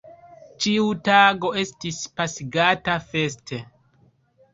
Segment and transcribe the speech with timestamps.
[0.63, 3.61] Ĉiu tago estis pasigata feste.